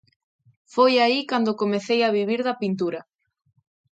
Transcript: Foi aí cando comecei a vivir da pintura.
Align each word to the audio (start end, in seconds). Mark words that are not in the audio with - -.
Foi 0.73 0.93
aí 1.05 1.19
cando 1.31 1.59
comecei 1.61 1.99
a 2.03 2.13
vivir 2.17 2.41
da 2.47 2.59
pintura. 2.61 3.01